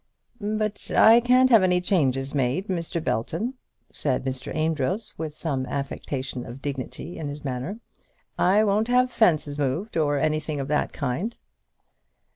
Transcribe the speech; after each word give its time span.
"But 0.41 0.89
I 0.97 1.19
can't 1.19 1.51
have 1.51 1.61
any 1.61 1.79
changes 1.79 2.33
made, 2.33 2.69
Mr. 2.69 3.03
Belton," 3.03 3.53
said 3.91 4.25
Mr. 4.25 4.51
Amedroz, 4.51 5.13
with 5.19 5.31
some 5.31 5.67
affectation 5.67 6.43
of 6.43 6.59
dignity 6.59 7.19
in 7.19 7.27
his 7.27 7.45
manner. 7.45 7.79
"I 8.35 8.63
won't 8.63 8.87
have 8.87 9.09
the 9.09 9.13
fences 9.13 9.59
moved, 9.59 9.97
or 9.97 10.17
anything 10.17 10.59
of 10.59 10.69
that 10.69 10.91
kind." 10.91 11.37